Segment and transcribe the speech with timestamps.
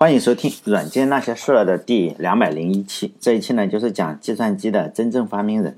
[0.00, 3.12] 欢迎收听《软件那些事儿》的第两百零一期。
[3.18, 5.76] 这一期呢，就是讲计算机的真正发明人。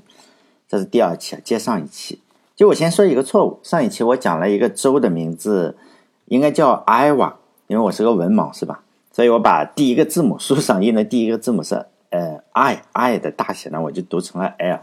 [0.68, 2.20] 这是第二期，接上一期。
[2.54, 5.74] 就我先说一个错误，上一期我讲了一个州的名字，
[6.26, 7.32] 应该叫 Iowa，
[7.66, 8.82] 因为我是个文盲，是吧？
[9.10, 14.80] 所以我把第一个字母书上印的第一个字母是呃 I I 的大写呢，我就读成了 L。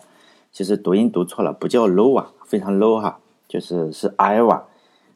[0.51, 4.63] 其实读音读错了，不叫 Low 啊，非常 low 哈，就是是 Iowa。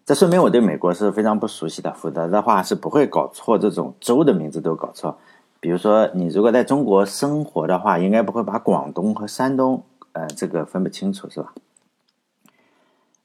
[0.06, 5.18] 这说明我对美国是非常不熟悉的，否则的话是不会搞错这种州的名字都搞错。
[5.60, 9.84] 比如说，你如果在中国生活的话，应该不会把广东和山东，
[10.14, 11.54] 呃，这个分不清楚，是吧？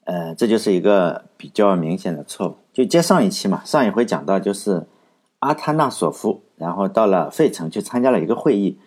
[0.05, 2.55] 呃，这就是一个比较明显的错误。
[2.71, 4.85] 就接上一期嘛，上一回讲到就是
[5.39, 8.77] 阿塔纳索夫，然后到了费城去参加了一个会议，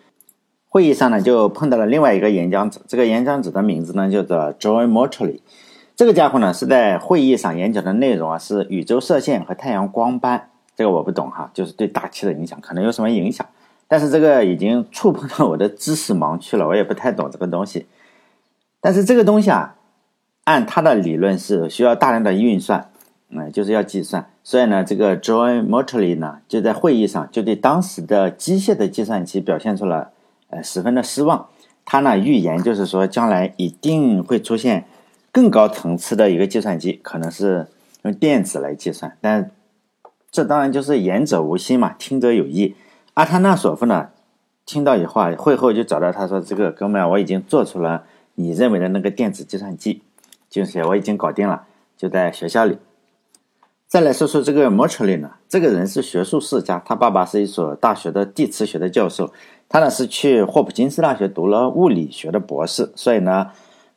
[0.69, 5.41] 会议上呢就碰到了另外一个演讲者，这个演讲者的名字呢叫做 John Motley。
[5.95, 13.45] 这个家伙呢是在会议上演讲的内容啊是宇宙射线和太阳光斑，这个我不懂哈，就是对大气的影响可能有什么影响，
[13.87, 17.85] 但是这个已经触碰到我的知识盲区了，我也不太懂这个东西。
[18.79, 19.75] 但是这个东西啊，
[20.45, 22.89] 按他的理论是需要大量的运算，
[23.29, 30.09] 嗯，就是要计算，所以呢，这个 John Motley 呢就在会议上就对当时的机械的计算机表现出了
[30.49, 31.49] 呃十分的失望。
[31.85, 34.85] 他呢预言就是说将来一定会出现。
[35.31, 37.67] 更高层次的一个计算机可能是
[38.01, 39.51] 用电子来计算，但
[40.29, 42.75] 这当然就是言者无心嘛，听者有意。
[43.13, 44.09] 阿塔纳索夫呢，
[44.65, 48.03] 听到以后啊，会后就找到他说：“这个哥们，我已经做出了
[48.35, 50.01] 你认为的那个电子计算机，
[50.49, 51.63] 就是我已经搞定了，
[51.95, 52.77] 就在学校里。”
[53.87, 59.31] 再来说说这个莫特利呢，这个人是学术世家，他爸爸是一所大学的地磁学的教授，
[59.69, 63.51] 他呢是去霍普金斯大学读了物理学的博士，所以呢。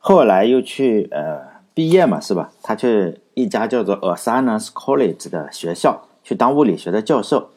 [0.07, 1.39] 后来又去呃
[1.73, 2.51] 毕业嘛，是吧？
[2.61, 7.49] 他去一家叫做 Asanas College 的学校去当物理学的教授，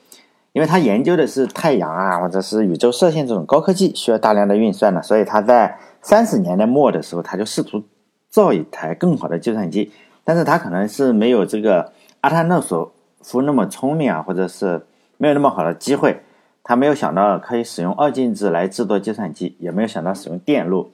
[0.54, 7.82] 因为他研究的是太阳啊，或者是宇宙射线这种高科技，需要大量的运算呢，所以他在三十年代末的时候，他就试图
[8.30, 9.92] 造一台更好的计算机，
[10.24, 11.92] 但是他可能是没有这个
[12.22, 14.86] 阿塔诺索夫那么聪明啊，或者是
[15.18, 16.22] 没有那么好的机会，
[16.64, 20.92] 他没有想到可以使用二进制来制作计算机，也没有想到使用电路。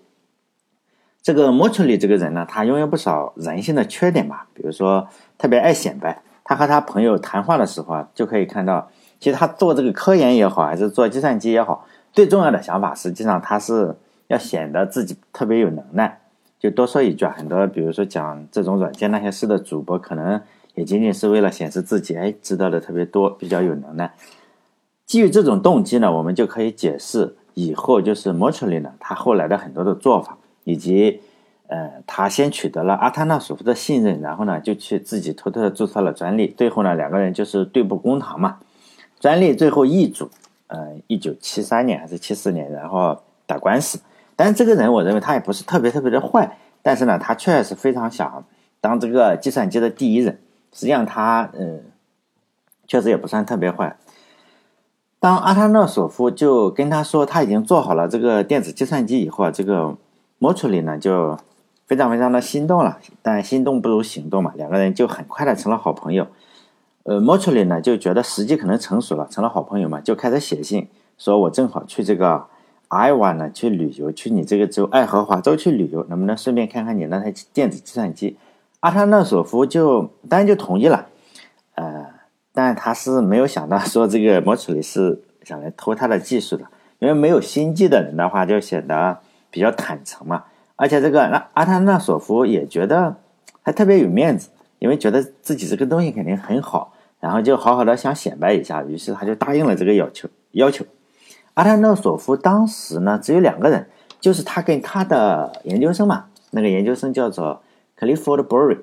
[1.24, 5.08] 这个莫特里这个人呢，他拥有不少人性的缺点吧，比如说
[5.38, 6.20] 特别爱显摆。
[6.44, 13.96] 他和他朋友谈话的时候啊，就可以看到，其实他做这个科研也好，还是做计算机也好，最重要的想法，实际上他是
[14.26, 16.20] 要显得自己特别有能耐。
[16.60, 20.38] 就多说一句啊，很多比如说讲这种软件那些事的主播，可能
[20.74, 24.12] 也仅仅是为了显示自己，哎，知道的特别多，比较有能耐。
[25.06, 30.36] 基于这种动机呢，我们就可以解释以后就是莫特里呢，他后来的很多的做法。
[30.64, 31.20] 以及，
[31.68, 36.48] 呃，他先取得了阿塔纳索夫的信任，然后呢，就去自己偷偷的注册了专利。
[36.48, 38.58] 最后呢，两个人就是对簿公堂嘛，
[39.18, 40.30] 专利最后易主。
[40.66, 43.16] 呃，一九七三年还是七四年，然后
[43.46, 44.00] 打官司。
[44.34, 48.44] 但是这个人，我认为他也不是特别特别的坏，但是呢，他确实非常想
[48.80, 50.40] 当这个计算机的第一人。
[50.72, 51.80] 实际上，他呃，
[52.86, 53.96] 确实也不算特别坏。
[55.20, 59.96] 当阿塔纳索夫就跟他说他已经做好了这个电子计算机以后啊，这个。
[60.44, 61.38] 莫楚里呢就
[61.86, 66.26] 非常非常的心动了，但心动不如行动嘛，两个人就很快的成了好朋友。
[67.04, 72.44] 呃，莫楚里呢就觉得时机可能成熟了，成了好朋友嘛，就开始写信说：“我正好去这个
[72.88, 78.36] 艾瓦呢去旅游，去你这个州爱荷华州去旅游，能不能顺便看看你那台电子计算机？”
[78.80, 81.06] 阿塔纳索夫就当然就同意了。
[81.76, 82.04] 呃，
[82.52, 86.66] 但他是没有想到说这个莫楚里是想来偷他的技术的，
[86.98, 89.20] 因为没有心计的人的话就显得。
[89.54, 90.42] 比较坦诚嘛，
[90.74, 93.14] 而且这个那阿塔纳索夫也觉得
[93.62, 94.48] 还特别有面子，
[94.80, 100.28] 因为觉得自己这个东西肯定很好，然后就好好的想显摆一下，于是他就答应了这个要求。
[100.50, 100.84] 要求
[101.54, 103.86] 阿塔纳索夫当时呢只有两个人，
[104.18, 107.62] 就是他跟他的研究生嘛，那个研究生叫做
[107.96, 108.78] Clifford b u r r y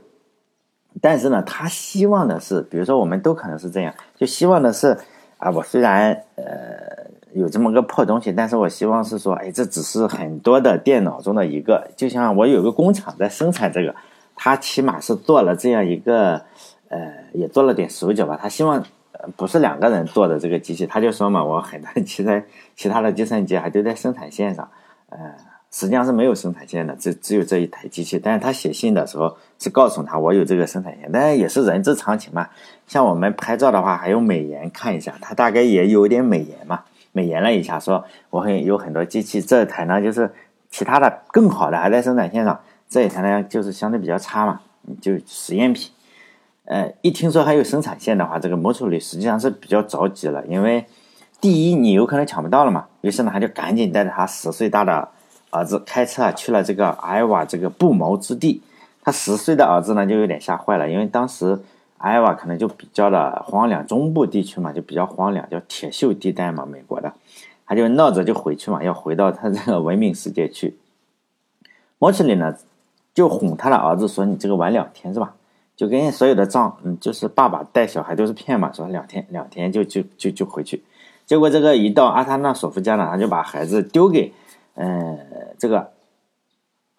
[1.01, 4.97] 但是呢他希望的是，比如说我们都可能是这样，就希望的是
[5.37, 6.90] 啊，我虽然呃。
[7.33, 13.95] 有这么个破东西，但是我希望是说，哎，这只是很多的电脑中的一个，就像我有个工厂在生产这个，
[14.35, 16.41] 他起码是做了这样一个，
[16.89, 18.37] 呃，也做了点手脚吧。
[18.41, 18.83] 他希望
[19.35, 22.43] 不是两个人做的这个机器，他就说嘛，我很多其他
[22.75, 24.67] 其他的计算机还都在生产线上，
[25.09, 25.17] 呃，
[25.71, 28.19] 实际上是没有生产线的，只只有这一台机器。
[28.19, 32.49] 但是他写信的时候是告诉他我有这个生产线，但是也是人之常情嘛。
[32.87, 36.81] 像我们拍照的话，还用美颜看一下，他大概也有点美颜嘛。
[37.11, 40.33] 美颜了一下，说我很有很多机器，这台呢就是
[40.69, 42.59] 其他的更好的还在生产线上，
[42.89, 44.61] 这一台呢就是相对比较差嘛，
[45.01, 45.91] 就实验品。
[46.65, 50.85] 呃，一听说还有生产线的话，这个莫楚里实际上是比较着急了，因为
[51.41, 55.09] 第一你有可能抢不到了嘛，于是呢他就赶紧带着他十岁大的
[55.49, 58.61] 儿子开车去了这个艾瓦这个不毛之地。
[59.03, 61.59] 他十岁的儿子呢就有点吓坏了，因为当时
[62.01, 67.13] 艾瓦可能就比较的荒凉，中部地区嘛就比较荒凉，叫铁锈地带嘛，美国的，
[67.65, 70.77] 他就闹着就回去嘛，要回到他这个文明世界去。
[71.97, 72.55] 莫奇里呢
[73.13, 75.35] 就哄他的儿子说：“你这个玩两天是吧？”
[75.77, 80.83] 就跟所有的丈，嗯，就是爸爸带小孩都是骗嘛，说两天两天就就就就回去。
[81.25, 84.33] 结果这个一到阿塔纳索夫家呢，他就把孩子丢给，
[84.75, 85.17] 嗯，
[85.57, 85.91] 这个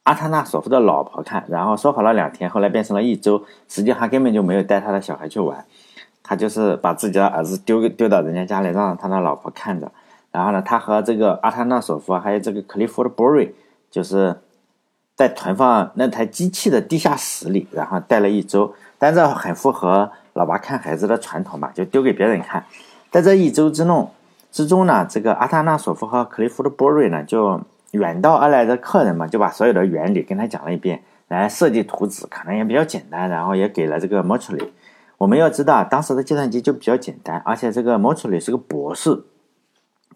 [0.04, 5.64] 阿塔纳索夫的老婆看，然后说好了两天，后来变成了一周，实际上根本就没有带他的小孩去玩，
[6.22, 9.90] 他就是把自己的儿子丢丢到人家家里，让他的老婆看着。
[10.31, 13.54] 然后呢，他和这个阿塔纳索夫还有这个克利夫的波瑞，
[13.90, 14.37] 就是。
[15.14, 22.64] 在存放那台机器的地下室里，然后待了一周，但这很符合老爸看孩子的传统嘛，就丢给别人看。
[23.10, 24.10] 在这一周之弄，
[24.50, 27.60] 之中呢，这个阿塔纳索夫和克利夫的波瑞呢，就
[27.93, 34.73] 远道而来的客人嘛，就把所有的原理跟他讲了一遍，来设计图纸，可能也比较简单，然后也给了这个莫楚里。
[35.19, 39.23] 我们要知道，当时的计算机就比较简单，而且这个莫楚里是个博士，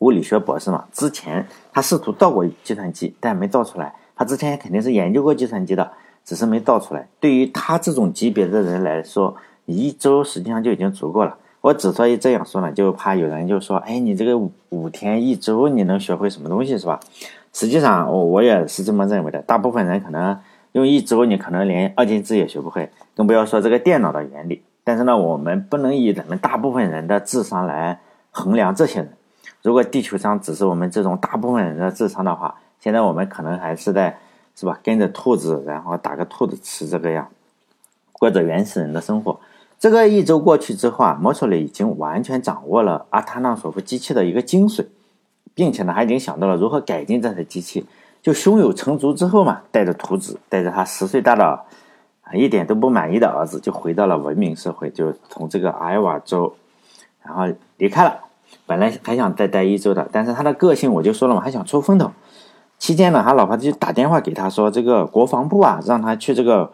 [0.00, 3.94] 物理学博士嘛，之前他试图造过计算机，但没造出来。
[4.16, 5.92] 他之前肯定是研究过计算机的，
[6.24, 7.06] 只是没造出来。
[7.20, 9.36] 对于他这种级别的人来说，
[9.66, 11.36] 一周实际上就已经足够了。
[11.60, 16.98] 我之所以这样说呢，就怕有人就说：“哎，你这个五五天一周，你能学会什么东西是吧？”
[17.56, 19.40] 实际上，我我也是这么认为的。
[19.40, 20.38] 大部分人可能
[20.72, 24.62] 用一周，你可能连二进制也学不会，更不要说这个电脑的原理。
[24.84, 27.98] 但是呢，我们不能以咱们大部分人的智商来
[28.30, 29.10] 衡量这些人。
[29.62, 34.18] 如果地球上只是我们这种大部分人的智商的话，现在我们可能还是在，
[34.54, 34.78] 是吧？
[34.84, 37.26] 跟着兔子，然后打个兔子吃这个样，
[38.12, 39.40] 过着原始人的生活。
[39.78, 44.84] 这个一周过去之后啊，莫楚里已经完全掌握了阿塔纳索夫机器的一个精髓，
[45.56, 47.84] 并且呢，还已经想到了如何改进这台机器。
[48.22, 51.44] 就胸有成竹之后嘛，带着图纸，带着他十岁大的
[52.22, 56.54] 啊一点都不满意的儿子，就回到了文明社会，就从这个艾瓦州，
[57.24, 57.44] 然后
[57.78, 58.20] 离开了。
[58.66, 62.12] 本来还想再待一周的，但是他的个性我就说了嘛，还想出风头。
[62.78, 66.72] 期间呢，他老婆就打电话给他说：“这个国防部啊，让他去这个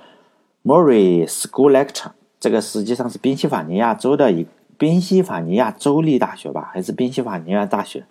[0.64, 4.46] Murray School Lecture，这个实际上是宾夕法尼亚州的一
[4.78, 8.04] 宾夕法尼亚州立大学吧，还是宾夕法尼亚大学？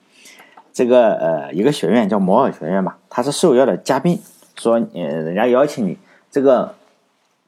[0.74, 4.22] 这个呃一个学院叫摩尔学院吧，他是受邀的嘉宾，
[4.56, 5.98] 说呃人家邀请你。
[6.30, 6.76] 这个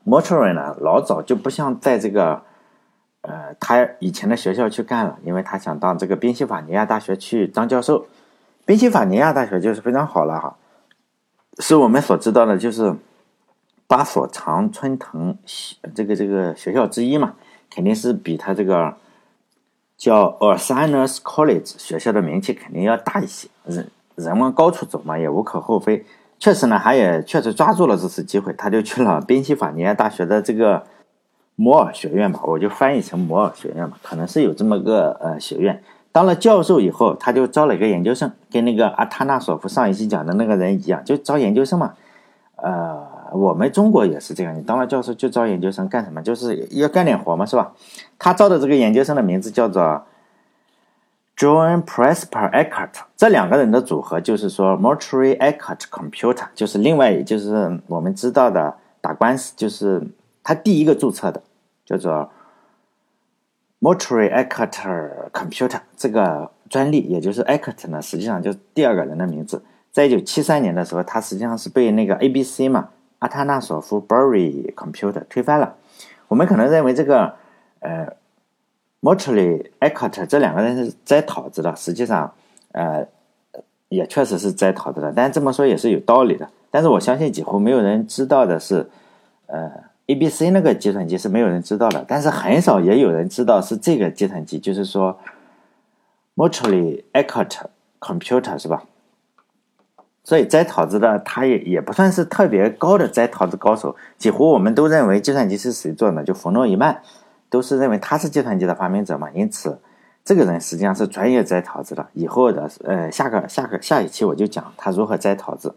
[0.03, 2.41] m o r a y 呢，老早就不想在这个
[3.21, 8.07] 呃他以前的学校去干了，因为他想到这个宾夕法尼亚大学去当教授。”
[8.65, 10.55] 宾夕法尼亚大学就是非常好了哈，
[11.59, 12.95] 是我们所知道的，就是
[13.87, 15.37] 八所常春藤
[15.93, 17.33] 这个这个学校之一嘛，
[17.69, 18.95] 肯定是比他这个
[20.03, 23.47] 叫 Ursinus College 学校的名气肯定要大一些。
[23.63, 26.05] 人人往高处走嘛，也无可厚非。
[26.37, 30.83] 确实呢，他也确实抓住了这次机会，他就去了宾夕法尼亚大学的这个
[31.55, 35.81] 摩尔学院吧，我就翻译成摩尔学院嘛，可能是有这么个呃学院。
[36.11, 41.93] 当了教授以后，他就招了一个研究生，跟那个阿塔纳索夫上一期讲的那个人一样，就招研究生嘛。
[42.57, 42.92] 呃，
[43.33, 46.21] 我们中国也是这样，你当了教授就招研究生干什么？
[46.21, 47.73] 就是要干点活嘛，是吧？
[48.17, 50.03] 他招的这个研究生的名字叫做
[51.35, 60.01] John Presper Eckert，这两个人的组合就是说 Mortuary Eckert Computer，就是另外就是我们知道的打官司，就是
[60.43, 61.41] 他第一个注册的，
[61.85, 62.29] 叫做。
[63.83, 69.61] Mortuary Eckert Computer 这个专利，也就是 Eckert 呢，实际上就是第二个人的名字。
[69.91, 72.87] 在一九七三年的时候，他实际上是被那个 ABC 嘛，
[73.23, 75.75] 阿塔纳索夫 Bury Computer 推翻了。
[76.27, 77.33] 我们可能认为这个
[77.79, 78.05] 呃
[79.01, 82.33] ，Mortley Eckert 这两个人是摘桃子的，实际上
[82.73, 83.07] 呃
[83.87, 86.49] 也确实是摘桃子的，但这么说也是有道理的。
[86.69, 88.89] 但是我相信几乎没有人知道的是，
[89.47, 89.71] 呃。
[90.07, 95.17] A B C 那个计算机是没有人知道的，但是很少也有人知道是这个计算机，就是说
[96.35, 97.61] m o t r l y Eckert
[98.01, 98.83] Computer 是吧？
[100.23, 107.01] 所以摘桃子的他也也不算是特别高的摘桃子高手，几乎我们都认为计算机是谁做的，就冯诺依曼
[107.49, 109.79] 都是认为他是计算机的发明者嘛，因此
[110.23, 112.07] 这个人实际上是专业摘桃子的。
[112.13, 115.75] 以后的呃下个下个下一期我就讲他如何摘桃子。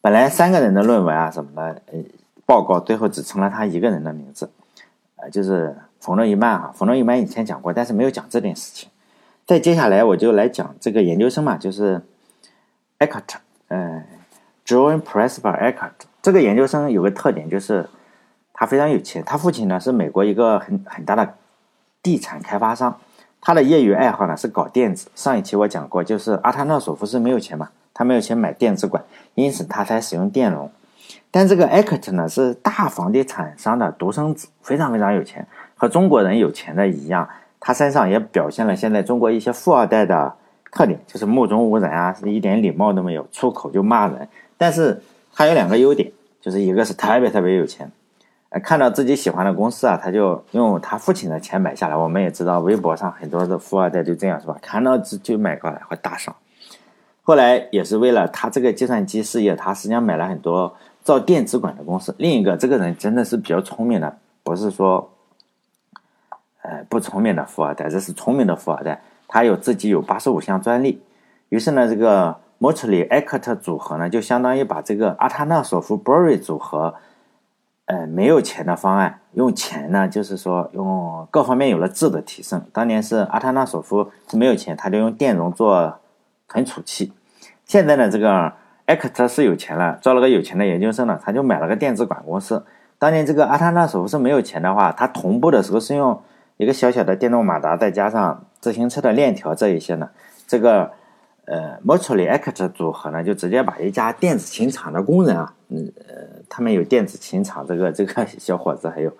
[0.00, 1.98] 本来三个人的论文啊什么的，呃。
[2.44, 4.50] 报告最后只成了他一个人的名字，
[5.16, 6.72] 呃，就是冯诺依曼哈。
[6.74, 8.90] 冯诺依曼以前讲过，但是没有讲这件事情。
[9.46, 12.02] 再接下来我就来讲这个研究生嘛，就是
[12.98, 13.36] Eckert，
[13.74, 14.04] 嗯
[14.66, 15.92] ，John Presper Eckert。
[16.20, 17.88] 这个研究生有个特点就是，
[18.52, 19.24] 他非常有钱。
[19.24, 21.34] 他父亲呢是美国一个很很大的
[22.02, 22.98] 地产开发商。
[23.40, 25.08] 他的业余爱好呢是搞电子。
[25.14, 29.02] 上一期我讲过，就是阿塔纳索夫是没有钱嘛，他没有钱买电子管，
[29.34, 30.70] 因此他才使用电容。
[31.30, 37.26] 但这个 Eckert 呢是大房地产商的独生子，非常非常有钱，和中国人有钱的一样。
[37.58, 40.34] 他身上也表现了现在中国一些富二代的
[40.72, 44.26] 特点，就是目中无人啊，是一点礼貌都没有，出口就骂人。
[44.56, 45.00] 但是
[45.32, 46.10] 他有两个优点，
[46.40, 47.92] 就是一个是特别特别有钱。
[48.48, 51.96] 呃看到自己喜欢的公司啊，他就用他父亲的钱买下来。
[51.96, 54.58] 我们也知道，微博上很多的富二代就这样，是吧？
[54.60, 56.34] 看到就就买过来，会大赏。
[57.22, 62.14] 后来也是为了他这个计算机事业，他实际上买了很多造电子管的公司。
[62.18, 65.10] 另一个，这个人真的是比较聪明的，不是说，
[66.62, 69.02] 呃，不聪明的富二代，这是聪明的富二代。
[69.32, 71.02] 他有自己有八十五项专利。
[71.48, 76.94] 于是呢，这个莫特里艾克特组合呢，就相当于把这个阿塔纳索夫 Bory 组合。
[77.86, 82.64] 呃，没有钱的方案，用钱呢，就是说用各方面有了质的提升。
[82.72, 85.98] 当年是阿塔纳索夫是没有钱，他就用电容做
[86.48, 87.12] 存储器。
[87.64, 88.52] 现在呢，这个
[88.86, 92.64] 艾克特是有钱了，招了个有钱的研究生了，他就买了个电子管公司。
[92.98, 96.22] 当年这个阿塔纳索夫是没有钱的话，他同步的时候是用
[96.58, 100.08] 一个小小的电动马达，再加上自行车的链条这一些呢，
[100.46, 100.90] 这个。
[101.44, 109.12] 呃 m o t o r y Act 组合呢，就直接把一家电子琴厂的工人啊，嗯呃，他们有电子琴厂这个这个 小伙子，还有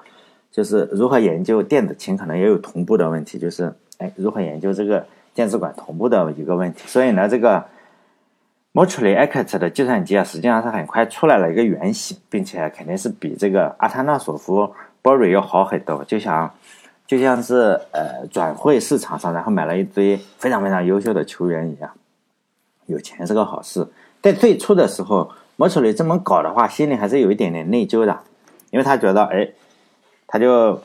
[0.48, 6.84] 就是如何研究电子琴，可能也有同步的问题，就是哎，如何研究这个电子管同步的一个问题。
[6.86, 7.64] 所以呢，这个
[8.70, 14.72] m o t o r y Act 的计算机啊，实际上是很快出来了一个原型，并且肯定是比这个阿塔纳索夫
[15.02, 16.04] Bory 要好很多。
[16.04, 16.48] 就像
[17.12, 21.90] 就像是呃转会市场上，然后买了一堆非常非常优秀的球员一样。
[22.86, 23.86] 有钱是个好事，
[24.22, 28.18] 在最初的时候，莫楚里这么搞的话，心里还是有一点点内疚的，
[28.70, 29.46] 因为他觉得，哎，
[30.26, 30.80] 他就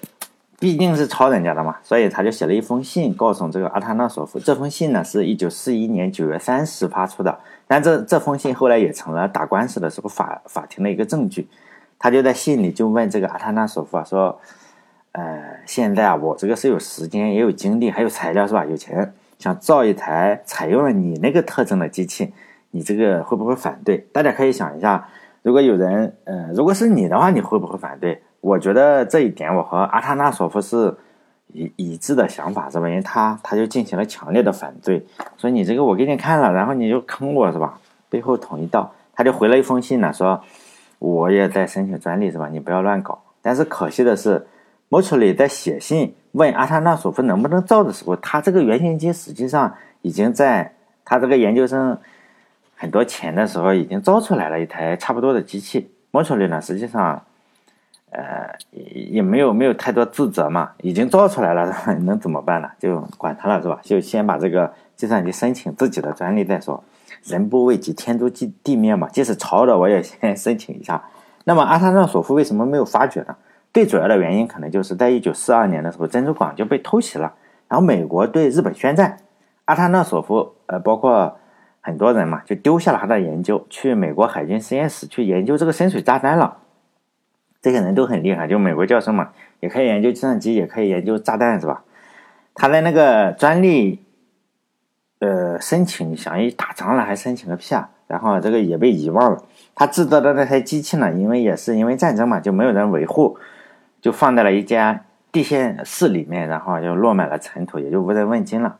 [0.59, 4.37] 毕竟是抄人家的嘛，所以他就写了一封信，告诉这个阿塔纳索夫。
[4.37, 11.47] 这封信呢，是一九四一年九月三十发出的，但这这封信后来也成了打官司的时候法法庭的一个证据。
[11.97, 14.37] 他就在信里就问这个阿塔纳索夫啊，说，
[15.17, 18.63] 呃，现在啊，我这个是有时间，也有精力，还有材料，是吧？
[18.63, 19.13] 有钱。
[19.39, 22.31] 想造一台采用了你那个特征的机器，
[22.69, 23.97] 你这个会不会反对？
[24.13, 25.07] 大家可以想一下，
[25.41, 28.21] 如果有人，呃，如果是你的话，你会不会反对？
[28.41, 30.95] 我觉得这一点我和阿塔纳索夫是
[31.51, 32.87] 一一致的想法，是吧？
[32.87, 35.03] 因为他他就进行了强烈的反对，
[35.35, 37.79] 说你这个我给你看了，然后你就坑我是吧？
[38.09, 40.39] 背后捅一刀，他就回了一封信呢，说
[40.99, 42.49] 我也在申请专利是吧？
[42.49, 43.19] 你不要乱搞。
[43.41, 44.45] 但是可惜的是，
[44.89, 46.15] 莫楚里在写信。
[46.33, 51.97] 问阿塔纳索夫能不能造的时候，他这个原型机实际上已经在他这个研究生
[52.75, 55.89] 很多钱的时候已经造出来了一台差不多的机器。
[56.11, 57.23] 莫楚里呢，实际上，
[58.11, 61.73] 呃，也没有没有太多自责嘛，已经造出来了，
[62.05, 62.69] 能怎么办呢？
[62.77, 63.79] 就管他了，是吧？
[63.81, 66.83] 就先把这个计算机申请自己的专利再说。
[67.23, 69.09] 人不为己，天诛地地灭嘛。
[69.09, 71.03] 即使抄的，我也先申请一下。
[71.45, 73.35] 那么阿塔纳索夫为什么没有发觉呢？
[73.77, 77.35] 最主要的原因可能就是在一九四二年的时候，珍珠港就被偷袭了，
[77.67, 79.17] 然后美国对日本宣战，
[79.65, 81.37] 阿塔纳索夫呃，包括
[81.79, 86.57] 很多人嘛，就丢下了他的研究，去美国海军实验室去研究这个深水炸弹了。
[87.61, 89.29] 这些人都很厉害，就美国教授嘛，
[89.59, 91.83] 也可以研究计算机，也可以研究炸弹，是吧？
[92.55, 94.03] 他的那个专利
[95.19, 97.91] 呃申请想一打仗了，还申请个屁啊！
[98.07, 99.43] 然后这个也被遗忘了。
[99.75, 103.37] 他制造的那台机器呢，因为也是因为战争嘛，就没有人维护。
[104.07, 108.77] 就放在了一家地下室里面，然后就落满了尘土，也就无人问津了。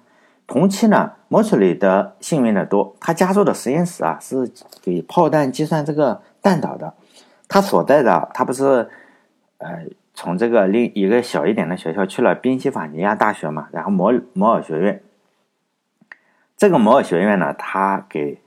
[0.48, 4.50] 同期呢，莫楚里的幸运的多，他加入的实验室啊是
[4.82, 6.94] 给炮弹计算这个弹道的。
[7.50, 8.90] 他所在的他不是
[9.58, 15.04] 呃从这个另一个小一点的学校去了宾夕法尼亚大学嘛，然后摩摩尔学院。
[16.56, 18.40] 这个摩尔学院呢，他给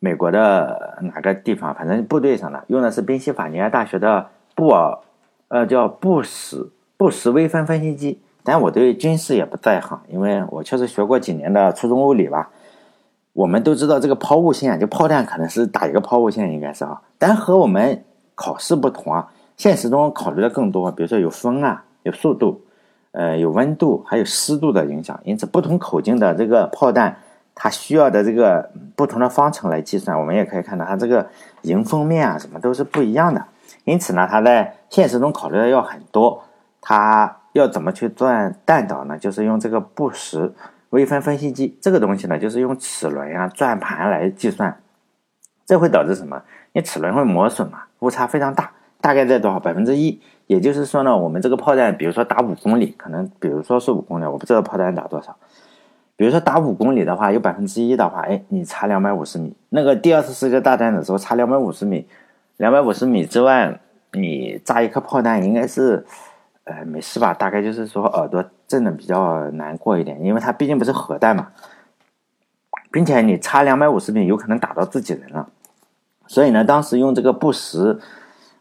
[0.00, 4.98] 美国的哪个地方，反正部队上的用的是宾夕法尼亚大学的布尔。
[5.50, 12.50] 呃，叫布什布什微分分析机，但我对军事也不在行，因为我确实学过几年的初中物理吧。
[13.32, 17.02] 我们都知道这个抛物线，就炮弹可能是打一个抛物线，应该是啊。
[17.18, 18.04] 但和我们
[18.36, 22.62] 考试不同啊，现实中考虑的更多，比如说有风啊，有速度，
[23.10, 25.18] 呃，有温度，还有湿度的影响。
[25.24, 27.16] 因此，不同口径的这个炮弹，
[27.56, 30.16] 它需要的这个不同的方程来计算。
[30.16, 31.28] 我们也可以看到，它这个
[31.62, 33.44] 迎风面啊，什么都是不一样的。
[33.84, 36.42] 因此呢，它在现实中考虑的要很多。
[36.82, 39.16] 它要怎么去钻弹道呢？
[39.18, 40.52] 就是用这个布什
[40.90, 44.80] 微分分析机，这个东西呢，就是用齿轮啊、转盘来计算。
[45.66, 46.42] 这会导致什么？
[46.72, 48.72] 因为齿轮会磨损嘛，误差非常大。
[49.00, 50.20] 大概在多少百分之一？
[50.46, 55.36] 也就是说呢，我们这个炮弹，比如说打五公里，可能比如说是五公里，我不知道炮弹打多少。
[56.16, 59.54] 比如说打五公里的话，有百分之一的话，哎，你差两百五十米。
[59.68, 62.06] 那个第二次世界大战的时候，差两百五十米，
[62.56, 63.80] 两百五十米之外，
[64.12, 66.04] 你炸一颗炮弹，应该是，
[66.64, 67.32] 呃，没事吧？
[67.32, 71.48] 大概就是说耳朵震的比较难过一点，因为它毕竟不是核弹嘛，
[72.90, 75.48] 并且你差两百五十米，有可能打到自己人了。
[76.26, 77.98] 所以呢，当时用这个不实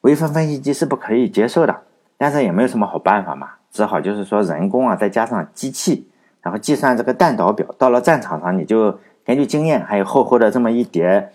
[0.02, 1.82] 微分分析机是不可以接受的，
[2.18, 6.08] 但是也没有什么好办法嘛，只好就是说人工啊，再加上机器，
[6.42, 7.68] 然后计算这个弹道表。
[7.78, 11.32] 到了战场上，你就根据经验，还有厚厚的这么一叠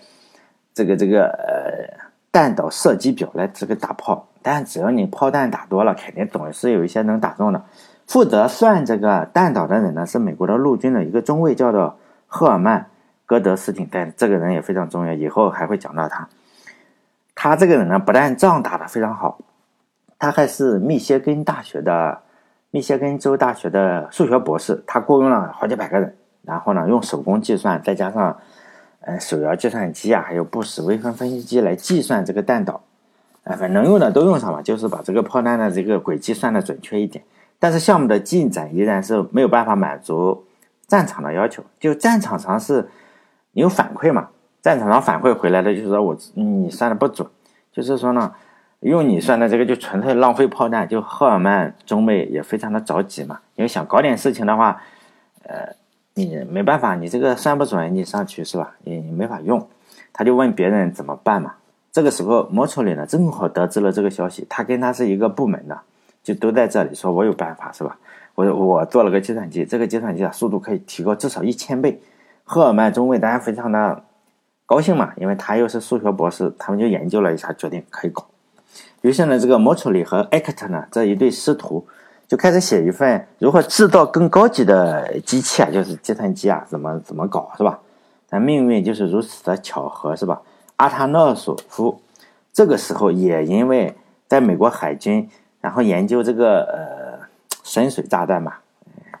[0.73, 2.04] 这个这个呃
[2.35, 4.27] 弹道射击表来这个打炮。
[4.41, 7.63] 但只要你炮弹打多了，肯定总是有一些能打中的。
[8.05, 12.87] 负责算这个弹道的人呢，是美国的陆军的一个中尉，叫做赫尔曼。
[13.27, 16.29] 戈德斯汀，但这个人也非常重要，以后还会讲到他。
[17.33, 19.39] 他这个人呢，不但仗打得非常好，
[20.19, 22.21] 他还是密歇根大学的
[22.69, 24.83] 密歇根州大学的数学博士。
[24.85, 28.37] 他雇佣了好几百个人，然后呢，用手工计算，再加上
[29.05, 32.83] 呃手摇计算机啊，还有不实微分分析机来计算这个弹道。
[33.45, 37.23] 哎，反正能用的都用上了，就是把这个炮弹的这个轨迹算的准确一点。
[37.59, 40.45] 但是项目的进展依然是没有办法满足
[40.87, 42.89] 战场的要求，就战场上是。
[43.57, 44.27] 你有反馈嘛？
[44.61, 47.25] 战场上反馈回来的就是说我你算的不准，
[47.71, 48.33] 就是说呢，
[48.81, 50.85] 用你算的这个就纯粹浪费炮弹。
[50.85, 54.81] 就赫尔曼中尉也非常的着急嘛，因为想搞点事情的话，
[55.43, 55.73] 呃，
[56.15, 58.75] 你没办法，你这个算不准，你上去是吧？
[58.83, 59.67] 你没法用，
[60.13, 61.55] 他就问别人怎么办嘛。
[61.91, 65.77] 这个时候莫楚里呢正好得知了这个消息，他跟他是一个部门的，
[66.23, 67.97] 就都在这里说，我有办法是吧？
[68.33, 72.01] 我我做了个计算机，这个计算机啊速度可以提高至少一千倍。
[72.45, 74.03] 赫尔曼中尉当然非常的
[74.65, 78.25] 高兴嘛，因为他又是数学博士，他们就研究了一下，决定可以搞。
[79.01, 81.87] 于是呢，这个莫楚里和艾克特呢这一对师徒
[82.35, 87.79] 就开始写一份如何制造更高级的机器啊，就是计算机啊，怎么怎么搞是吧？
[88.29, 90.41] 但命运就是如此的巧合是吧？
[90.75, 92.01] 阿塔诺索夫
[92.51, 93.95] 这个时候也因为
[94.27, 95.29] 在美国海军，
[95.61, 97.25] 然后研究这个呃
[97.63, 98.55] 深水炸弹嘛，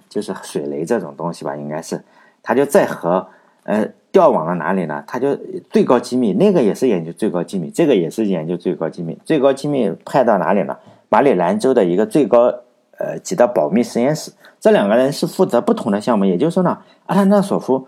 [0.09, 2.03] 就是水雷这种东西吧，应该是。
[2.43, 3.25] 他就在和
[3.63, 5.01] 呃调往了哪里呢？
[5.07, 5.33] 他就
[5.69, 9.17] 最高机密，那个也是研究最高机密，这个也是研究最高机密。
[9.23, 10.75] 最高机密派到哪里呢？
[11.07, 12.53] 马里兰州的一个最高
[12.97, 14.31] 呃级的保密实验室。
[14.59, 17.87] 这两个人是负责不同的项目，也就是说呢，阿特纳索夫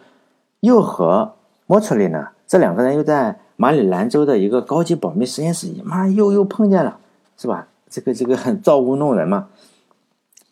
[0.60, 1.34] 又和
[1.66, 6.98] 莫楚里呢，这两个人又在马里兰州的一个高级保密实验室，妈又又碰见了，
[7.38, 7.68] 是吧？
[7.90, 9.48] 这个这个造物弄人嘛。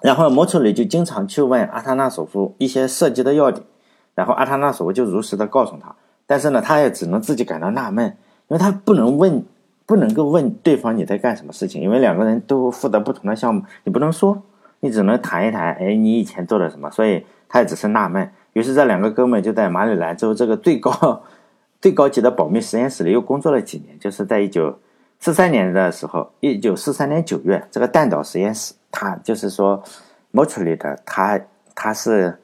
[0.01, 3.65] 然后莫楚里就经常去问阿塔纳索夫一些设计的要点。
[4.13, 8.05] 然后阿塔纳索夫就如实的告诉他，但是呢，他也只能自己感到纳闷，
[8.47, 9.43] 因为他不能问，
[9.85, 14.41] 不能够问对方你在干什么事情，因为两个人都负责不同的项目，你不能说，
[14.79, 18.31] 你只能谈一谈，哎，你以前做了什么，所以他也只是纳闷。
[18.53, 21.23] 于是这两个哥们就在马里兰州这个最高、
[21.81, 24.79] 最高级的保密实验室里又工作了几年，就是在一九
[25.19, 29.83] 四三年的时候，一九四三年九月，这个弹道实验室，他就是说，
[30.31, 31.39] 莫楚里的他
[31.73, 32.39] 他是。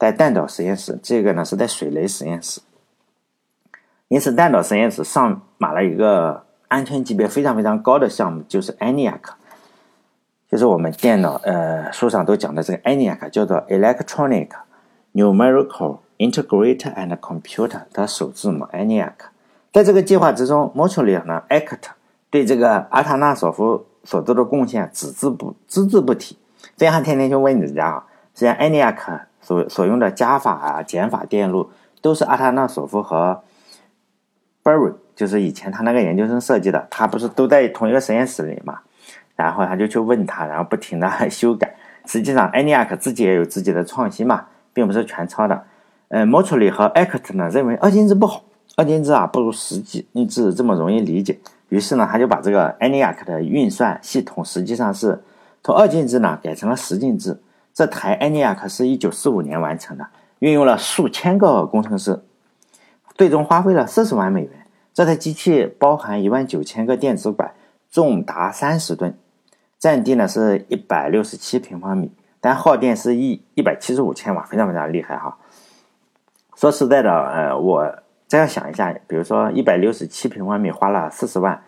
[0.00, 2.62] 在弹道实验室，这个呢是在水雷实验室。
[4.08, 9.18] 因此，弹道实验室上马了一个安全级别非常非常高的项目，就是 ENIAC，
[10.50, 14.48] 就是我们电脑呃书上都讲的这个 ENIAC，叫做 Electronic
[15.12, 19.12] Numerical Integrator and Computer 的首字母 ENIAC。
[19.72, 21.90] 在这个计划之中，莫楚里呢，ACT
[22.30, 26.38] 对这个阿塔纳索夫所做的贡献只字不只字不提，
[26.76, 29.20] 这样天天就问人家啊，实际上 ENIAC。
[29.42, 31.70] 所所用的加法啊、减法电路
[32.02, 33.42] 都是阿塔纳索夫和
[34.62, 36.86] Berry，就是以前他那个研究生设计的。
[36.88, 38.78] 他不是都在同一个实验室里嘛？
[39.36, 41.74] 然后他就去问他，然后不停的 修改。
[42.06, 45.62] 实际上，ENIAC 自己也有自己的创新嘛，并不是全抄的。
[46.08, 48.42] 呃，莫楚里和 ACT 呢认为二进制不好，
[48.76, 51.38] 二进制啊不如十进制这么容易理解。
[51.68, 55.22] 于是呢，他就把这个 ENIAC 的运算系统实际上是
[55.62, 57.38] 从二进制呢改成了十进制。
[57.74, 60.06] 这台 ENIAC 是一九四五年完成的，
[60.38, 62.18] 运用了数千个工程师，
[63.16, 64.59] 最终花费了四十万美元。
[64.92, 67.52] 这台机器包含一万九千个电子管，
[67.90, 69.16] 重达三十吨，
[69.78, 75.38] 占地呢是一百六十七平方米，但耗电是一一百七十五千瓦，非常非常厉害哈。
[76.56, 77.90] 说实在的，呃，我
[78.28, 81.62] 这样想一下，比如说一百六十七平方米花了四十万，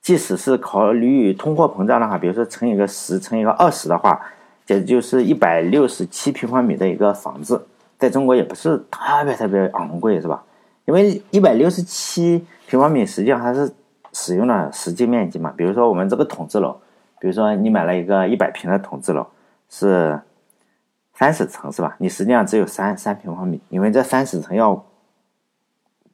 [0.00, 4.20] 即使是考虑通货膨胀的话，比如说乘以个十，乘以个二十的话。
[4.68, 7.66] 这就是一百六十七平方米的一个房子，
[7.98, 10.44] 在中国也不是特别特别昂贵，是吧？
[10.88, 13.70] 因为一百六十七平方米实际上还是
[14.14, 15.52] 使用的实际面积嘛。
[15.54, 16.80] 比如说我们这个筒子楼，
[17.20, 19.26] 比如说你买了一个一百平的筒子楼，
[19.68, 20.18] 是
[21.12, 21.94] 三十层是吧？
[21.98, 24.82] 你实际上只有三三平方米，因为这三十层要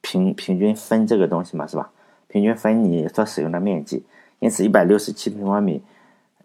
[0.01, 1.89] 平平均分这个东西嘛，是吧？
[2.27, 4.03] 平均分你所使用的面积，
[4.39, 5.81] 因此一百六十七平方米，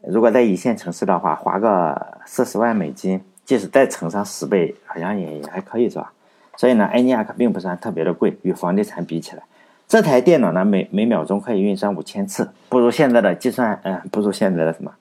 [0.06, 6.12] 如果在一线城市的话，花个四十万美金，即使再乘上十倍，好像也也还可以是吧？
[6.60, 9.42] 所以呢，埃尼亚克并不算特别的贵，与房地产比起来，
[9.88, 14.92] 这台电脑呢，每每秒钟可以运算五千次，不如现在的计算，嗯，不如现在的什么，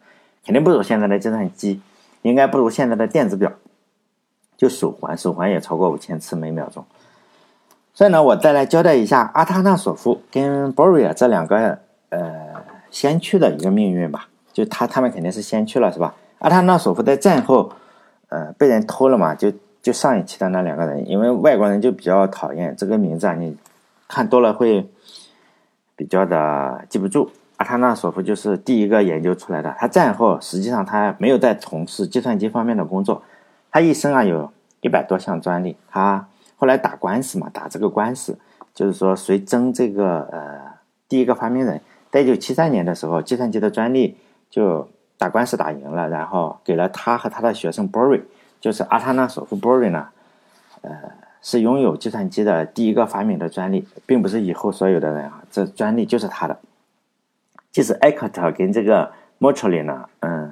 [0.45, 1.82] 肯定不如现在的计算机，
[2.22, 3.52] 应该不如现在的电子表，
[4.56, 6.86] 就手环，手环也超过五千次每秒钟。
[7.93, 12.32] 所以呢，我再来交代一下阿塔纳索夫跟博瑞亚这两个呃
[12.89, 16.15] 先驱的一个命运吧，就他他们肯定是先驱了，是吧？
[16.38, 17.74] 阿塔纳索夫在战后，
[18.30, 19.52] 呃，被人偷了嘛，就。
[19.89, 23.58] 就上一期的那两个人，因为外国人就比较讨厌这个名字啊，你
[24.08, 24.88] 看多了会
[25.95, 27.32] 比较的记不住。
[27.58, 29.75] 阿塔纳索夫就是第一个研究出来的。
[29.80, 33.23] 他战后实际上他没有在从事计算机方面的工作，
[33.71, 35.75] 他一生啊有一百多项专利。
[35.89, 38.38] 他后来打官司嘛，打这个官司
[38.75, 40.60] 就是说谁争这个呃
[41.08, 41.82] 第一个发明人。
[42.12, 44.15] 在一九七三年的时候，计算机的专利
[44.52, 48.21] 就打官司打赢了，然后给了他和他的学生波瑞。
[48.60, 50.08] 就是阿塔纳索夫波瑞呢，
[50.82, 50.91] 呃，
[51.41, 56.60] 是拥有计算机的第一个发明的专利，并不是以后所有的人啊，这专利就是他的。
[57.72, 60.52] 即使艾克特跟这个莫特里呢，嗯，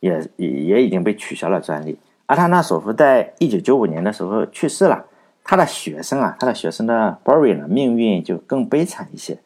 [0.00, 1.98] 也也已经被取消了专利。
[2.26, 5.06] 阿塔纳索夫在一九九五年的时候去世了，
[5.42, 9.38] 他的学生啊，他的学生的波瑞呢，命运就更悲惨一些。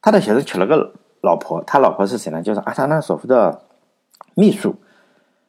[0.00, 2.40] 他的学生娶了个老婆，他老婆是谁呢？
[2.42, 3.62] 就是阿塔纳索夫的
[4.34, 4.74] 秘书。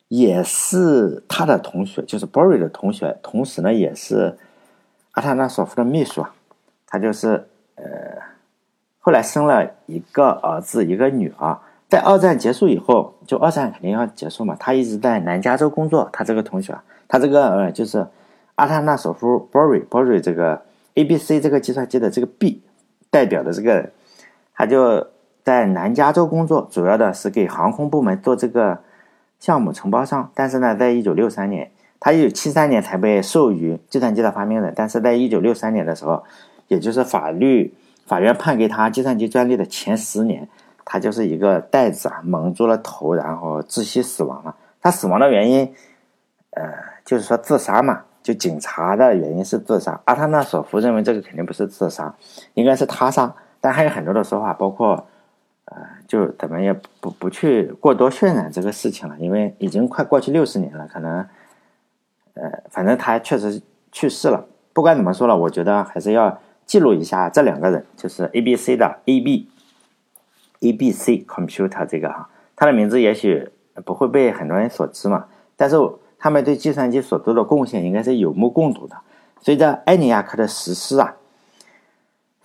[0.10, 4.38] 也是他的同学，就是 Bory 的同学，同时呢，也是
[5.12, 6.34] 阿塔纳索夫的秘书啊。
[6.86, 7.84] 他就是呃，
[9.00, 11.58] 后来生了一个儿子，一个女儿。
[11.89, 16.10] 在二战结束以后，就二战肯定要结束嘛，他一直在南加州工作。
[16.13, 16.78] 他这个同学，
[17.10, 18.08] 他这个呃，就是
[18.56, 20.62] 阿塔纳索夫 Bory，Bory 这个
[20.93, 22.63] A B C 这个计算机的这个 B
[23.10, 23.89] 代表的这个，
[24.54, 25.08] 他就
[25.43, 28.80] 在南加州工作，主要的是给航空部门做这个。
[29.39, 36.23] 项目承包商，但是呢，在一九六三年，他一九七三年才被授予计算机的发明人，但是在一九六三年的时候，
[36.67, 37.73] 也就是法律
[38.06, 40.50] 法院判给他计算机专利的前十年，
[40.84, 44.56] 他就是一个袋子啊蒙住了头，然后窒息死亡了。
[44.82, 45.73] 他死亡的原因，
[46.52, 46.63] 呃，
[47.06, 50.02] 就是说自杀嘛，就警察的原因是自杀。
[50.06, 52.15] 阿塔纳索夫认为这个肯定不是自杀，
[52.56, 55.06] 应该是他杀，但还有很多的说法，包括。
[56.08, 61.28] 就咱们也不不去过多渲染这个事情了，因为已经快过去六十年了，可能，
[62.36, 64.46] 呃，反正他确实去世了。
[64.72, 73.50] 不管怎么说了，我觉得还是要记录一下这两个人，就是 A B C 的 A B，A B C Computer 这个哈，他的名字也许
[73.84, 75.76] 不会被很多人所知嘛，但是
[76.17, 78.96] 他们对计算机所做的贡献应该是有目共睹的。
[79.41, 81.15] 随着埃尼亚克的实施啊。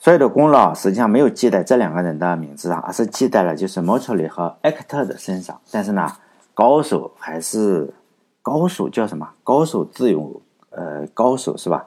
[0.03, 5.61] 所有的功劳实际上没有记在这两个人的名字上，而是记在了就是莫特里和埃克特的身上。
[5.71, 6.11] 但是呢，
[6.55, 7.95] 高手还是
[8.43, 9.31] 高手，叫什么？
[9.45, 11.87] 高手自有呃高手是吧？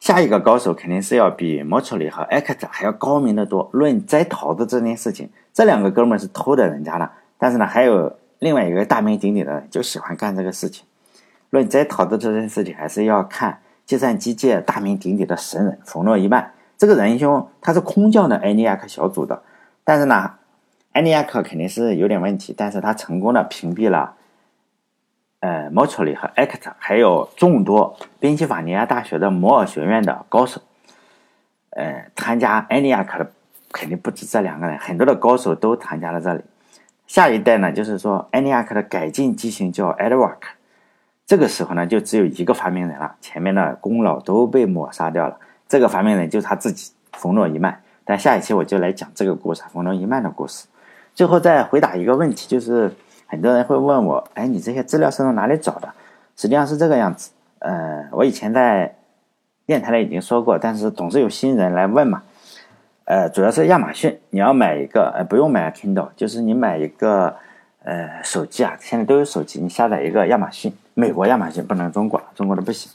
[0.00, 3.70] 下一个高手肯定是要比莫特里和埃克特还要高明的多。
[3.72, 10.84] 论摘桃子这件事情，这两个哥们是偷的人家的，但是呢，还有另外一个大名鼎鼎的就喜欢干这个事情。
[11.50, 16.50] 论摘桃子这件事情，还是要看计算机界大名鼎鼎的神人冯诺依曼。
[16.78, 19.42] 这个仁兄他是空降的埃尼亚克小组的，
[19.82, 20.34] 但是呢，
[20.92, 24.14] 埃尼亚克肯定是有点问题，但是他成功的屏蔽了，
[25.40, 30.60] 呃，莫特里和埃克特，还有众多宾夕法尼亚大学的摩尔学院的高手，
[31.70, 33.30] 呃，参加埃尼亚克的
[33.72, 36.42] 肯定不止这两个人，很多的高手都参加了这里。
[37.06, 40.36] 下一代呢，就是说埃尼亚克的改进机型叫 Edward，
[41.24, 45.38] 这个时候呢，就只有一个发明人了，前面的功劳都被抹杀掉了。
[45.68, 47.80] 这个发明人就是他自己，冯诺依曼。
[48.04, 50.66] 但下一期我就来讲这个故事，冯诺依曼的故事。
[51.14, 52.92] 最后再回答一个问题，就是
[53.26, 55.88] 很多人会问我，哎，你这些资料是从哪里找的？
[56.36, 57.30] 实际上是这个样子。
[57.58, 58.94] 呃，我以前在
[59.64, 62.22] 电台里已经说过，但是总是有新人来问嘛。
[63.06, 67.34] 呃，主要是亚马逊，你要买一个，呃，不用买 Kindle，就是你买一个，
[67.82, 72.90] 呃，手机啊，现在都有手机，你下载一个亚马逊，美国亚马逊不能中国，中国的不行。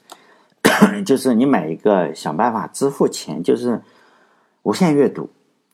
[1.06, 3.82] 就是你买一个，想办法支付钱，就是
[4.64, 5.30] 无限阅读。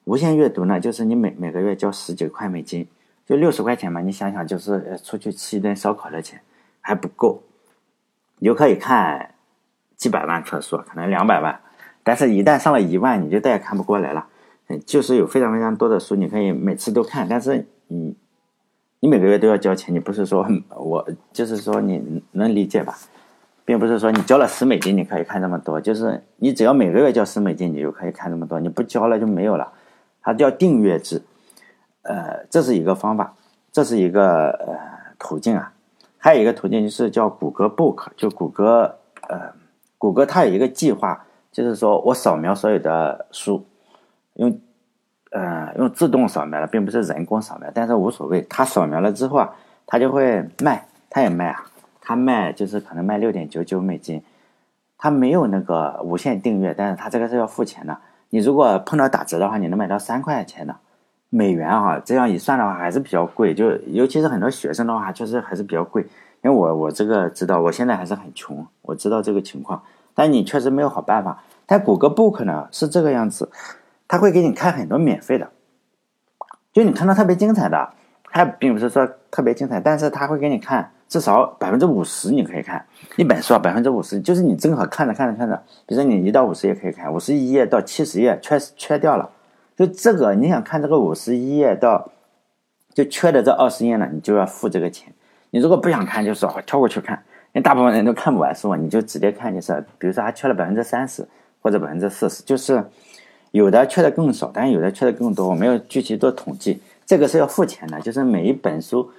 [0.05, 2.87] 无限阅读呢，就是你每每个月交十几块美金，
[3.25, 3.99] 就六十块钱嘛。
[4.01, 6.41] 你想想，就是出去吃一顿烧烤的钱
[6.79, 7.43] 还不够，
[8.39, 9.33] 你就可以看
[9.95, 11.59] 几百万册书，可能两百万。
[12.03, 14.27] 但是，一旦上了一万，你就再也看不过来了。
[14.85, 18.15] 就是有非常非常多的书，你可以每次都看，但是你
[19.01, 22.97] 你每个月都要交钱，你不是说我就是说你能理解吧？
[23.67, 29.73] 并不是说你交了十美金你可以看这么多，就是你只要每个月交十美金，你就可以看这么多，你不交了就没有了。
[30.21, 31.21] 它叫订阅制，
[32.03, 33.33] 呃，这是一个方法，
[33.73, 34.77] 这是一个呃
[35.19, 35.73] 途径啊。
[36.17, 39.51] 还有一个途径就是叫谷歌 Book，就谷歌呃，
[39.97, 43.65] 谷歌它有一个计划，就是说我扫描所有的书，
[44.35, 44.57] 用
[45.31, 49.53] 呃用自动扫描的，并不是人工扫描，但是无所谓，它扫描了之后啊，
[49.85, 51.65] 它就会卖，它也卖啊。
[52.07, 54.23] 他卖就是可能卖六点九九美金，
[54.97, 57.97] 他没有那个无限订阅，但是他这个是要付钱的。
[58.29, 60.73] 你如果碰到打折的话，你能买到三块钱的
[61.29, 63.53] 美元哈，这样一算的话还是比较贵。
[63.53, 66.03] 就尤其是很多学生的话，确实还是比较贵。
[66.43, 69.83] 因为我我这个知道，我现在还是很穷，我知道这个情况。
[70.15, 71.43] 但你确实没有好办法。
[71.65, 73.51] 但谷歌 Book 呢是这个样子，
[74.07, 75.49] 他会给你看很多免费的，
[76.71, 77.89] 就你看到特别精彩的，
[78.31, 80.91] 他并不是说特别精彩，但是他会给你看。
[81.09, 82.85] 至少百分之五十你可以看
[83.15, 89.29] 一本书啊，百分之五十就是你正好看着看着看着，比如说你一到五十页可以看，五十一页到七十页缺缺掉了，
[89.77, 92.11] 就这个你想看这个五十一页到
[92.93, 95.13] 就缺的这二十页呢，你就要付这个钱。
[95.51, 97.15] 你如果不想看，就是跳过去看，
[97.53, 101.25] 因为大部分人都看不完书嘛，你就直接看就是，比如说还缺了百分之三十
[101.61, 102.83] 或者百分之四十，就是
[103.51, 109.09] 有的缺的更少，但是有的缺的更多，我没有具体做统计，这个是要付钱的，就是每一本书。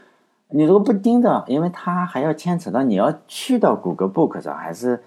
[0.50, 5.02] 你如果不盯着，因为它还要牵扯到你要去到谷歌 Book 上，还是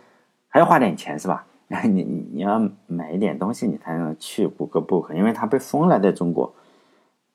[0.49, 1.45] 还要花点钱是吧？
[1.83, 6.51] 你你你要买一点东西，你才能去谷歌 Book，因为它被封了在中国，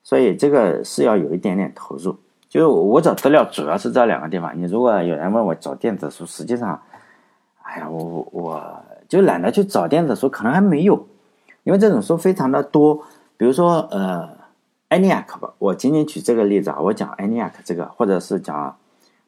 [0.02, 2.16] 所以这个是要有一点点投入。
[2.48, 4.52] 就是我找资料主要是这两个地方。
[4.61, 6.80] 你如果有人问我找电子书，实际上，
[7.62, 11.06] 哎呀，我我就懒得去找电子书，可能还没有，
[11.62, 13.00] 因为这种书非常的多，
[13.37, 14.36] 比如说呃。
[14.88, 18.77] ENIAC 吧，我仅仅举这个例子啊，我讲 ENIAC 这个，或者是讲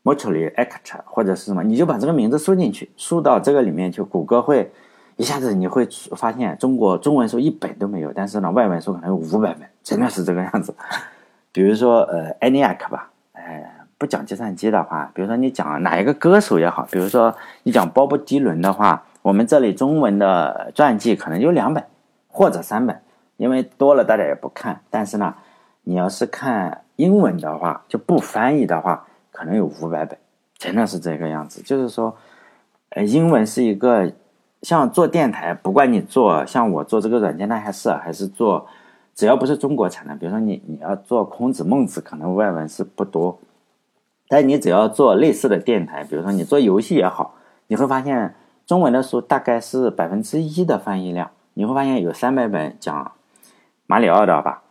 [0.04, 4.70] Motley Act，或者是什么，你就把这个名字输进去，输到这个里面去，谷歌会
[5.16, 10.72] 一下子你会发现中国中文书一本都没有，但是呢，外文书可能有五百本，真的是这个样子。
[11.50, 21.84] 比如说呃 ENIAC 吧，哎，不讲计算机的话，比如说你讲哪一个歌手也好，比如说你讲鲍勃迪伦的话，我们这里中文的传记可能就两本
[22.28, 23.00] 或者三本，
[23.38, 25.34] 因为多了大家也不看，但是呢。
[25.88, 30.18] 你要是看英文的话，就不翻译的话，可能有五百本，
[30.58, 31.62] 真的是这个样子。
[31.62, 32.14] 就是说，
[32.90, 34.12] 呃，英文是一个
[34.60, 38.66] 像做电台，不管你做像我做这个软件那些事，还是做，
[39.14, 43.38] 只要不是中国产的，比如说你你要做孔子孟子，可能外文是不多，
[44.28, 47.36] 但你只要做类似的电台，比如说你做游戏也好，
[47.68, 48.34] 你会发现
[48.66, 53.12] 中文的书大概是百分之一的翻译量，你会发现有三百本讲
[53.86, 54.64] 马里奥的吧。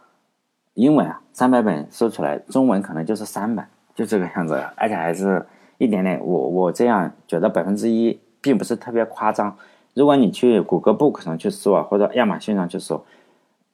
[0.77, 5.43] 英文啊，三百本搜出来，中文可能就是三本，就这个样子， 而且还是
[5.79, 6.21] 一点点。
[6.23, 9.57] 我我这样觉得百分之一并不是特别夸张。
[9.95, 13.03] 如果你去谷歌 Book 上去搜啊，或者亚马逊上去搜，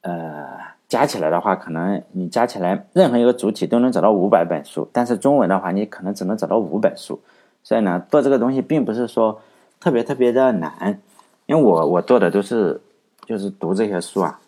[0.00, 0.46] 呃，
[0.88, 7.20] 加起来的话，可能你加起来任何一个主体都能找到五百本书，但是中文的话，你可能只能找到五本书。
[7.62, 9.38] 所以呢，做这个东西并不是说
[9.78, 10.98] 特别特别的难，
[11.44, 12.80] 因为我我做的都是
[13.26, 14.40] 就是读这些书啊。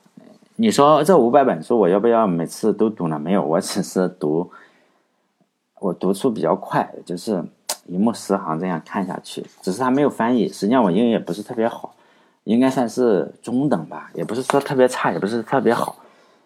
[0.58, 3.18] 你说这五百本书我要不要每次都读呢？
[3.18, 4.50] 没有，我只是读，
[5.80, 7.44] 我读书比较快，就是
[7.84, 9.44] 一目十行这样看下去。
[9.60, 11.94] 只是它没有翻译，实际上我英语也不是特别好，
[12.44, 15.96] 应该算是中等吧，也不是说特别差，也不是特别好。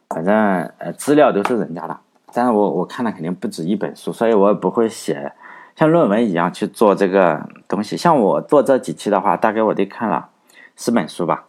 [0.09, 0.35] 反正
[0.79, 1.97] 呃资料都是人家的，
[2.33, 5.33] 但是我我看的肯定不止一本书，所以我也不会写
[5.77, 7.97] 像论文一样去做这个东西。
[7.97, 10.31] 像我做这几期的话，大概我得看了
[10.75, 11.45] 十本书吧。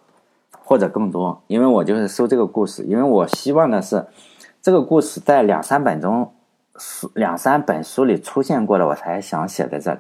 [0.72, 4.06] 或者更多，因为我就是收这个故事，因为我希望的是，
[4.62, 6.32] 这个故事在两三本中，
[7.14, 10.00] 两三本书里出现过了，我才想写在这里。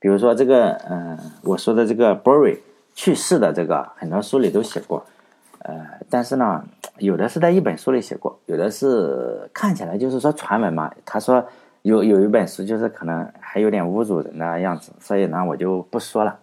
[0.00, 2.58] 比如说这个，嗯，我说的这个 Bory
[2.92, 5.06] 去世的这个，很多书里都写过，
[5.60, 6.64] 呃，但是呢，
[6.98, 10.92] 有的是在一本书里写过，有的是看起来就是说传闻嘛。
[11.04, 11.46] 他说
[11.82, 16.40] 有有一本书就是可能还有点侮辱人的样子，所以呢，我就不说了。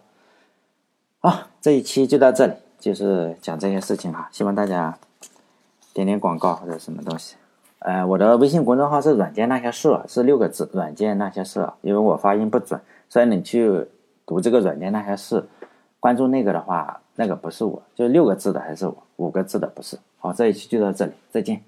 [1.20, 2.54] 好，这一期就到这里。
[2.82, 4.98] 就是讲这些事情哈，希望大家
[5.94, 7.36] 点点广告或者什么东西。
[7.78, 11.68] 呃，我的微信公众号是“软件那些事”，是六个字，“软件那些事”。
[11.82, 13.86] 因为我发音不准，所以你去
[14.26, 15.46] 读这个“软件那些事”，
[16.00, 19.96] 关注那个的话，那个不是我，就六个字的还是我，五个字的不是。
[20.18, 21.62] 好，这一期就到这里，再见。